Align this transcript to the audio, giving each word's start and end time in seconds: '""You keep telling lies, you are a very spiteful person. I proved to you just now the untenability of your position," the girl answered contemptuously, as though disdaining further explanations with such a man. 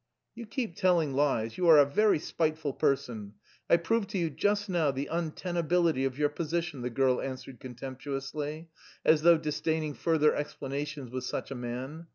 '""You 0.33 0.47
keep 0.47 0.75
telling 0.75 1.13
lies, 1.13 1.59
you 1.59 1.67
are 1.69 1.77
a 1.77 1.85
very 1.85 2.17
spiteful 2.17 2.73
person. 2.73 3.35
I 3.69 3.77
proved 3.77 4.09
to 4.09 4.17
you 4.17 4.31
just 4.31 4.67
now 4.67 4.89
the 4.89 5.05
untenability 5.05 6.05
of 6.05 6.17
your 6.17 6.29
position," 6.29 6.81
the 6.81 6.89
girl 6.89 7.21
answered 7.21 7.59
contemptuously, 7.59 8.69
as 9.05 9.21
though 9.21 9.37
disdaining 9.37 9.93
further 9.93 10.33
explanations 10.33 11.11
with 11.11 11.25
such 11.25 11.51
a 11.51 11.55
man. 11.55 12.07